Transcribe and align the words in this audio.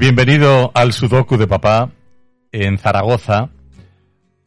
Bienvenido 0.00 0.72
al 0.72 0.94
Sudoku 0.94 1.36
de 1.36 1.46
Papá 1.46 1.90
en 2.52 2.78
Zaragoza, 2.78 3.50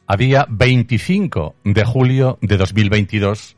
a 0.08 0.18
día 0.18 0.48
25 0.50 1.58
de 1.64 1.86
julio 1.86 2.40
de 2.42 2.58
2022, 2.58 3.56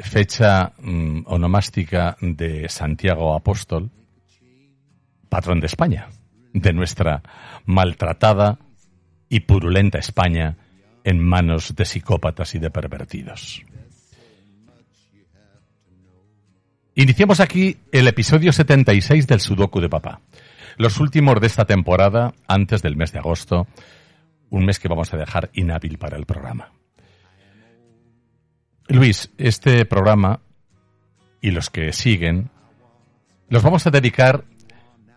fecha 0.00 0.72
mm, 0.78 1.24
onomástica 1.26 2.16
de 2.22 2.66
Santiago 2.70 3.34
Apóstol, 3.34 3.90
patrón 5.28 5.60
de 5.60 5.66
España, 5.66 6.08
de 6.54 6.72
nuestra 6.72 7.22
maltratada 7.66 8.58
y 9.28 9.40
purulenta 9.40 9.98
España 9.98 10.56
en 11.04 11.22
manos 11.22 11.76
de 11.76 11.84
psicópatas 11.84 12.54
y 12.54 12.58
de 12.58 12.70
pervertidos. 12.70 13.62
Iniciamos 16.94 17.40
aquí 17.40 17.76
el 17.92 18.08
episodio 18.08 18.50
76 18.50 19.26
del 19.26 19.40
Sudoku 19.40 19.78
de 19.78 19.90
Papá. 19.90 20.18
Los 20.76 21.00
últimos 21.00 21.40
de 21.40 21.46
esta 21.46 21.64
temporada, 21.64 22.34
antes 22.48 22.82
del 22.82 22.96
mes 22.96 23.12
de 23.12 23.18
agosto, 23.18 23.66
un 24.50 24.64
mes 24.64 24.78
que 24.78 24.88
vamos 24.88 25.12
a 25.12 25.16
dejar 25.16 25.50
inhábil 25.54 25.98
para 25.98 26.16
el 26.16 26.26
programa. 26.26 26.72
Luis, 28.88 29.30
este 29.38 29.84
programa 29.86 30.40
y 31.40 31.50
los 31.50 31.70
que 31.70 31.92
siguen, 31.92 32.50
los 33.48 33.62
vamos 33.62 33.86
a 33.86 33.90
dedicar 33.90 34.44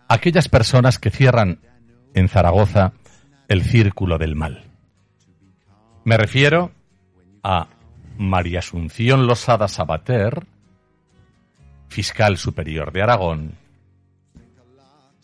a 0.08 0.14
aquellas 0.14 0.48
personas 0.48 0.98
que 0.98 1.10
cierran 1.10 1.60
en 2.14 2.28
Zaragoza 2.28 2.92
el 3.48 3.62
círculo 3.62 4.18
del 4.18 4.34
mal. 4.34 4.64
Me 6.04 6.16
refiero 6.16 6.72
a 7.42 7.68
María 8.16 8.60
Asunción 8.60 9.26
Losada 9.26 9.68
Sabater, 9.68 10.46
fiscal 11.88 12.38
superior 12.38 12.92
de 12.92 13.02
Aragón, 13.02 13.58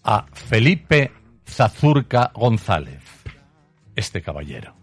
a 0.05 0.27
Felipe 0.33 1.13
Zazurca 1.47 2.33
González, 2.35 3.03
este 3.95 4.23
caballero. 4.23 4.75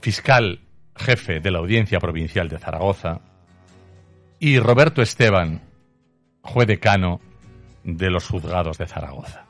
Fiscal 0.00 0.60
jefe 0.98 1.40
de 1.40 1.50
la 1.50 1.58
Audiencia 1.58 2.00
Provincial 2.00 2.48
de 2.48 2.58
Zaragoza, 2.58 3.20
y 4.40 4.58
Roberto 4.58 5.02
Esteban, 5.02 5.62
juez 6.42 6.68
decano 6.68 7.20
de 7.82 8.10
los 8.10 8.26
juzgados 8.26 8.78
de 8.78 8.86
Zaragoza. 8.86 9.46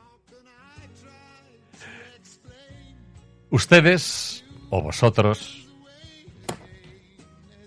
Ustedes, 3.51 4.45
o 4.69 4.81
vosotros, 4.81 5.67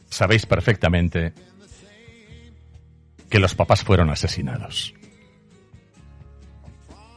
sabéis 0.08 0.46
perfectamente 0.46 1.32
que 3.28 3.38
los 3.38 3.54
papás 3.54 3.82
fueron 3.82 4.10
asesinados. 4.10 4.94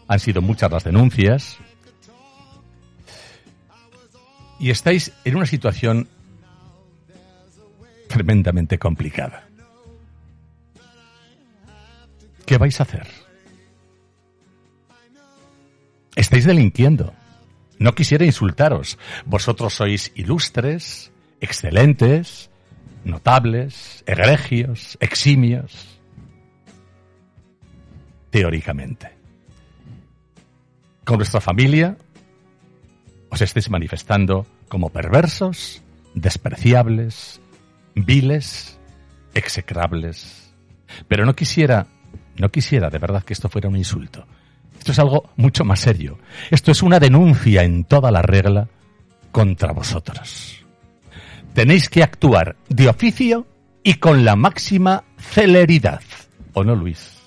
Han 0.07 0.19
sido 0.19 0.41
muchas 0.41 0.71
las 0.71 0.83
denuncias 0.83 1.57
y 4.59 4.69
estáis 4.69 5.11
en 5.23 5.35
una 5.35 5.45
situación 5.45 6.07
tremendamente 8.07 8.77
complicada. 8.77 9.47
¿Qué 12.45 12.57
vais 12.57 12.79
a 12.79 12.83
hacer? 12.83 13.07
Estáis 16.15 16.45
delinquiendo. 16.45 17.13
No 17.79 17.93
quisiera 17.93 18.23
insultaros. 18.23 18.97
Vosotros 19.25 19.73
sois 19.73 20.11
ilustres, 20.15 21.11
excelentes, 21.41 22.49
notables, 23.03 24.03
egregios, 24.07 24.97
eximios. 25.01 25.99
Teóricamente. 28.29 29.14
Con 31.05 31.17
vuestra 31.17 31.39
familia 31.39 31.97
os 33.29 33.41
estáis 33.41 33.69
manifestando 33.69 34.47
como 34.67 34.89
perversos, 34.89 35.83
despreciables, 36.15 37.39
viles, 37.93 38.79
execrables. 39.33 40.51
Pero 41.07 41.25
no 41.25 41.35
quisiera, 41.35 41.85
no 42.37 42.49
quisiera 42.49 42.89
de 42.89 42.97
verdad 42.97 43.23
que 43.23 43.33
esto 43.33 43.49
fuera 43.49 43.69
un 43.69 43.75
insulto. 43.75 44.25
Esto 44.79 44.91
es 44.91 44.99
algo 44.99 45.29
mucho 45.35 45.63
más 45.63 45.79
serio. 45.79 46.17
Esto 46.49 46.71
es 46.71 46.81
una 46.81 46.99
denuncia 46.99 47.63
en 47.63 47.83
toda 47.83 48.09
la 48.09 48.21
regla 48.21 48.67
contra 49.31 49.73
vosotros. 49.73 50.65
Tenéis 51.53 51.89
que 51.89 52.03
actuar 52.03 52.55
de 52.67 52.89
oficio 52.89 53.45
y 53.83 53.95
con 53.95 54.25
la 54.25 54.35
máxima 54.35 55.03
celeridad. 55.17 56.01
¿O 56.53 56.63
no, 56.63 56.75
Luis? 56.75 57.21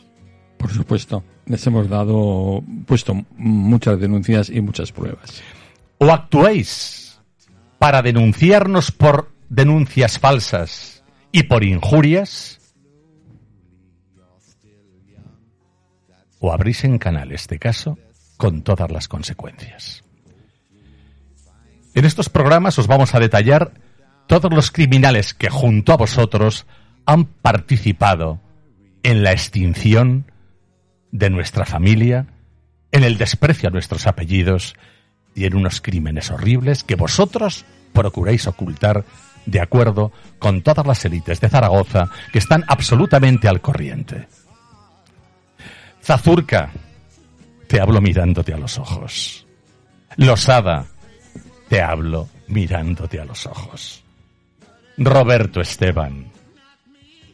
Por 0.56 0.72
supuesto. 0.72 1.22
Les 1.48 1.66
hemos 1.66 1.88
dado, 1.88 2.62
puesto 2.86 3.25
muchas 3.36 3.98
denuncias 3.98 4.50
y 4.50 4.60
muchas 4.60 4.92
pruebas. 4.92 5.42
O 5.97 6.12
actuéis 6.12 7.19
para 7.78 8.03
denunciarnos 8.03 8.92
por 8.92 9.32
denuncias 9.48 10.19
falsas 10.19 11.03
y 11.32 11.44
por 11.44 11.64
injurias, 11.64 12.60
o 16.41 16.53
abrís 16.53 16.84
en 16.84 16.98
canal 16.98 17.32
este 17.32 17.59
caso 17.59 17.98
con 18.36 18.62
todas 18.62 18.91
las 18.91 19.09
consecuencias. 19.09 20.04
En 21.94 22.04
estos 22.04 22.28
programas 22.28 22.78
os 22.78 22.86
vamos 22.86 23.15
a 23.15 23.20
detallar 23.20 23.72
todos 24.26 24.53
los 24.53 24.70
criminales 24.70 25.34
que 25.34 25.48
junto 25.48 25.92
a 25.92 25.97
vosotros 25.97 26.66
han 27.06 27.25
participado 27.25 28.41
en 29.03 29.22
la 29.22 29.32
extinción 29.32 30.26
de 31.11 31.31
nuestra 31.31 31.65
familia, 31.65 32.27
en 32.93 33.05
el 33.05 33.19
desprecio 33.19 33.69
a 33.69 33.73
nuestros 33.73 34.07
apellidos 34.07 34.75
y 35.35 35.45
en 35.45 35.55
unos 35.55 35.81
crímenes 35.81 36.31
horribles 36.31 36.85
que 36.85 36.97
vosotros 36.97 37.65
procuráis 37.93 38.47
ocultar 38.47 39.05
de 39.47 39.61
acuerdo 39.61 40.13
con 40.39 40.63
todas 40.63 40.87
las 40.87 41.05
élites 41.05 41.41
de 41.41 41.49
Zaragoza 41.49 42.11
que 42.33 42.39
están 42.39 42.65
absolutamente 42.69 43.49
al 43.49 43.61
corriente. 43.61 44.29
Zazurca, 46.03 46.71
te 47.67 47.81
hablo 47.81 48.01
mirándote 48.01 48.53
a 48.53 48.59
los 48.59 48.79
ojos. 48.79 49.47
Losada, 50.17 50.87
te 51.69 51.83
hablo 51.83 52.29
mirándote 52.49 53.21
a 53.21 53.25
los 53.25 53.47
ojos. 53.47 54.03
Roberto 54.97 55.61
Esteban, 55.61 56.27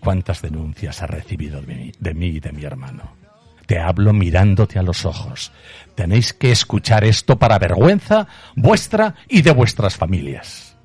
¿cuántas 0.00 0.42
denuncias 0.42 1.02
ha 1.02 1.06
recibido 1.06 1.60
de 1.62 1.74
mí, 1.74 1.92
de 1.98 2.14
mí 2.14 2.26
y 2.26 2.40
de 2.40 2.52
mi 2.52 2.64
hermano? 2.64 3.23
Te 3.66 3.78
hablo 3.78 4.12
mirándote 4.12 4.78
a 4.78 4.82
los 4.82 5.04
ojos. 5.04 5.52
Tenéis 5.94 6.32
que 6.32 6.50
escuchar 6.50 7.04
esto 7.04 7.38
para 7.38 7.58
vergüenza 7.58 8.26
vuestra 8.56 9.14
y 9.28 9.42
de 9.42 9.52
vuestras 9.52 9.96
familias. 9.96 10.76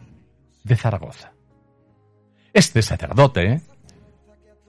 de 0.63 0.75
Zaragoza. 0.75 1.31
Este 2.53 2.81
sacerdote, 2.81 3.61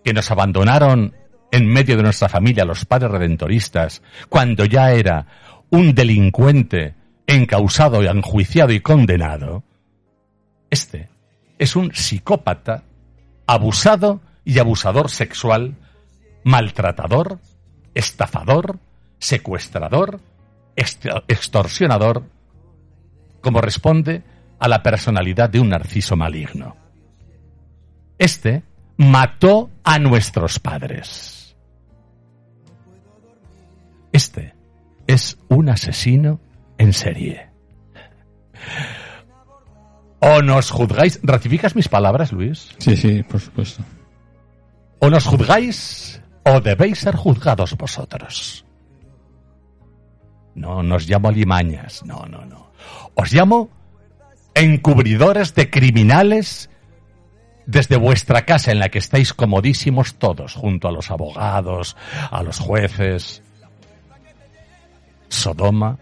que 0.03 0.13
nos 0.13 0.31
abandonaron 0.31 1.15
en 1.51 1.67
medio 1.67 1.97
de 1.97 2.03
nuestra 2.03 2.29
familia 2.29 2.65
los 2.65 2.85
padres 2.85 3.11
redentoristas, 3.11 4.03
cuando 4.29 4.65
ya 4.65 4.93
era 4.93 5.27
un 5.71 5.95
delincuente 5.95 6.95
encausado 7.27 8.03
y 8.03 8.07
enjuiciado 8.07 8.73
y 8.73 8.81
condenado, 8.81 9.63
este 10.71 11.09
es 11.59 11.77
un 11.77 11.95
psicópata, 11.95 12.85
abusado 13.47 14.21
y 14.45 14.59
abusador 14.59 15.11
sexual, 15.11 15.77
maltratador, 16.43 17.39
estafador, 17.95 18.79
secuestrador, 19.19 20.21
extorsionador, 20.77 22.25
como 23.41 23.61
responde 23.61 24.23
a 24.59 24.69
la 24.69 24.83
personalidad 24.83 25.51
de 25.51 25.61
un 25.61 25.69
narciso 25.69 26.17
maligno. 26.17 26.77
Este 28.19 28.63
mató 28.97 29.71
a 29.83 29.99
nuestros 29.99 30.59
padres. 30.59 31.57
Este 34.13 34.55
es 35.07 35.37
un 35.49 35.69
asesino 35.69 36.41
en 36.79 36.93
serie. 36.93 37.51
O 40.21 40.41
nos 40.41 40.71
juzgáis. 40.71 41.21
¿Ratificas 41.23 41.77
mis 41.77 41.89
palabras, 41.89 42.33
Luis? 42.33 42.71
Sí, 42.79 42.97
sí, 42.97 43.23
por 43.25 43.41
supuesto. 43.41 43.83
O 45.01 45.11
nos 45.11 45.27
juzgáis 45.27 46.23
o 46.45 46.61
debéis 46.61 47.01
ser 47.01 47.17
juzgados 47.17 47.77
vosotros. 47.77 48.65
No, 50.55 50.83
nos 50.83 51.09
llamo 51.09 51.31
limañas. 51.31 52.05
No, 52.05 52.25
no, 52.27 52.45
no. 52.45 52.71
Os 53.15 53.33
llamo 53.33 53.71
encubridores 54.55 55.55
de 55.55 55.71
criminales 55.71 56.71
desde 57.67 57.97
vuestra 57.97 58.45
casa 58.45 58.71
en 58.73 58.79
la 58.79 58.89
que 58.89 58.99
estáis 58.99 59.33
comodísimos 59.33 60.15
todos, 60.15 60.55
junto 60.55 60.89
a 60.89 60.93
los 60.93 61.11
abogados, 61.11 61.97
a 62.31 62.43
los 62.43 62.59
jueces. 62.59 63.43
Sodoma 65.29 65.99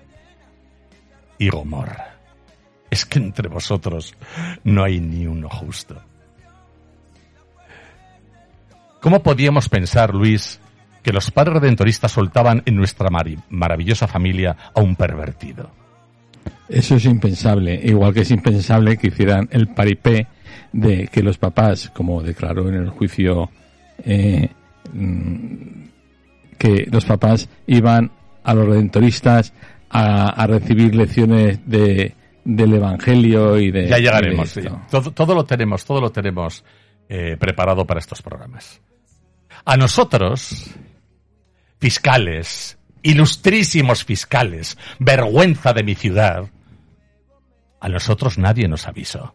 y 1.38 1.48
Gomorra. 1.48 2.16
Es 2.90 3.06
que 3.06 3.18
entre 3.18 3.48
vosotros 3.48 4.14
no 4.64 4.84
hay 4.84 5.00
ni 5.00 5.26
uno 5.26 5.48
justo. 5.48 6.02
¿Cómo 9.00 9.22
podíamos 9.22 9.68
pensar, 9.68 10.14
Luis, 10.14 10.60
que 11.02 11.12
los 11.12 11.30
padres 11.30 11.54
redentoristas 11.54 12.12
soltaban 12.12 12.62
en 12.64 12.76
nuestra 12.76 13.08
maravillosa 13.50 14.06
familia 14.06 14.56
a 14.74 14.80
un 14.80 14.96
pervertido? 14.96 15.70
Eso 16.68 16.96
es 16.96 17.04
impensable, 17.04 17.80
igual 17.84 18.14
que 18.14 18.20
es 18.20 18.30
impensable 18.30 18.96
que 18.96 19.08
hicieran 19.08 19.48
el 19.50 19.68
paripé 19.68 20.26
de 20.72 21.08
que 21.08 21.22
los 21.22 21.38
papás, 21.38 21.90
como 21.94 22.22
declaró 22.22 22.68
en 22.68 22.76
el 22.76 22.88
juicio, 22.90 23.50
eh, 24.04 24.48
mm, 24.92 25.82
que 26.56 26.86
los 26.90 27.04
papás 27.04 27.48
iban 27.66 28.10
a 28.44 28.54
los 28.54 28.66
redentoristas 28.66 29.52
a, 29.90 30.46
recibir 30.46 30.94
lecciones 30.94 31.60
de, 31.68 32.14
del 32.44 32.74
Evangelio 32.74 33.58
y 33.58 33.70
de... 33.70 33.88
Ya 33.88 33.98
llegaremos, 33.98 34.58
todo, 35.14 35.34
lo 35.34 35.44
tenemos, 35.44 35.84
todo 35.84 36.00
lo 36.00 36.10
tenemos 36.10 36.64
eh, 37.08 37.36
preparado 37.38 37.84
para 37.84 38.00
estos 38.00 38.22
programas. 38.22 38.80
A 39.64 39.76
nosotros, 39.76 40.74
fiscales, 41.82 42.78
ilustrísimos 43.02 44.04
fiscales, 44.04 44.78
vergüenza 45.00 45.72
de 45.72 45.82
mi 45.82 45.96
ciudad, 45.96 46.48
a 47.80 47.88
nosotros 47.88 48.38
nadie 48.38 48.68
nos 48.68 48.86
avisó. 48.86 49.34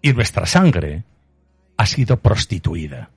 Y 0.00 0.14
nuestra 0.14 0.46
sangre 0.46 1.04
ha 1.76 1.84
sido 1.84 2.16
prostituida. 2.22 3.10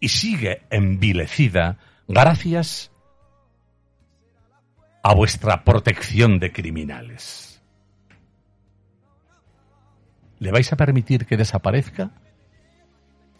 Y 0.00 0.08
sigue 0.08 0.66
envilecida 0.70 1.78
gracias 2.08 2.90
a 5.04 5.14
vuestra 5.14 5.62
protección 5.62 6.40
de 6.40 6.52
criminales. 6.52 7.62
¿Le 10.40 10.50
vais 10.50 10.72
a 10.72 10.76
permitir 10.76 11.26
que 11.26 11.36
desaparezca? 11.36 12.10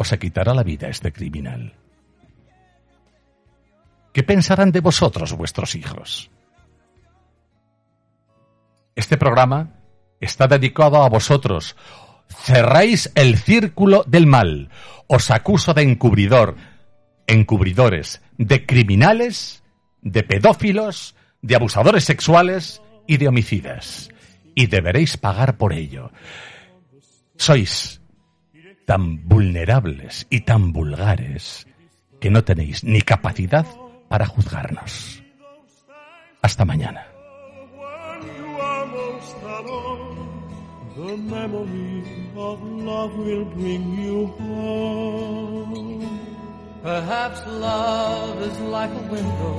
¿O 0.00 0.04
se 0.04 0.18
quitará 0.18 0.54
la 0.54 0.62
vida 0.62 0.88
este 0.88 1.12
criminal? 1.12 1.74
¿Qué 4.14 4.22
pensarán 4.22 4.72
de 4.72 4.80
vosotros 4.80 5.34
vuestros 5.34 5.74
hijos? 5.74 6.30
Este 8.96 9.18
programa 9.18 9.74
está 10.18 10.48
dedicado 10.48 11.02
a 11.02 11.08
vosotros. 11.10 11.76
Cerráis 12.28 13.12
el 13.14 13.36
círculo 13.36 14.02
del 14.06 14.26
mal. 14.26 14.70
Os 15.06 15.30
acuso 15.30 15.74
de 15.74 15.82
encubridor, 15.82 16.56
encubridores, 17.26 18.22
de 18.38 18.64
criminales, 18.64 19.62
de 20.00 20.22
pedófilos, 20.22 21.14
de 21.42 21.56
abusadores 21.56 22.04
sexuales 22.04 22.80
y 23.06 23.18
de 23.18 23.28
homicidas. 23.28 24.08
Y 24.54 24.66
deberéis 24.66 25.18
pagar 25.18 25.58
por 25.58 25.74
ello. 25.74 26.10
Sois 27.36 27.99
tan 28.90 29.28
vulnerables 29.28 30.26
y 30.30 30.40
tan 30.40 30.72
vulgares 30.72 31.64
que 32.18 32.28
no 32.28 32.42
tenéis 32.42 32.82
ni 32.82 33.00
capacidad 33.02 33.64
para 34.08 34.26
juzgarnos. 34.26 35.22
Hasta 36.42 36.64
mañana. 36.64 37.06
Perhaps 46.82 47.46
love 47.46 48.42
is 48.42 48.58
like 48.72 48.90
a 48.90 49.04
window, 49.12 49.56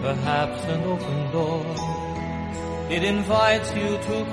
perhaps 0.00 0.64
an 0.64 0.82
open 0.84 1.32
door. 1.32 1.66
It 2.88 3.04
invites 3.04 3.70
you 3.74 3.98
to 3.98 4.24